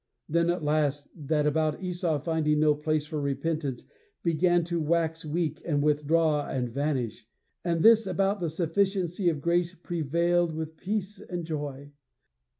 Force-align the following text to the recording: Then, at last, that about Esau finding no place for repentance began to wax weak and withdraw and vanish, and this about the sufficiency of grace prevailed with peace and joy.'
Then, 0.27 0.49
at 0.49 0.63
last, 0.63 1.09
that 1.27 1.45
about 1.45 1.83
Esau 1.83 2.17
finding 2.17 2.59
no 2.59 2.73
place 2.73 3.05
for 3.05 3.21
repentance 3.21 3.85
began 4.23 4.63
to 4.63 4.81
wax 4.81 5.23
weak 5.23 5.61
and 5.63 5.83
withdraw 5.83 6.47
and 6.47 6.67
vanish, 6.71 7.27
and 7.63 7.83
this 7.83 8.07
about 8.07 8.39
the 8.39 8.49
sufficiency 8.49 9.29
of 9.29 9.41
grace 9.41 9.75
prevailed 9.75 10.55
with 10.55 10.75
peace 10.75 11.19
and 11.21 11.45
joy.' 11.45 11.91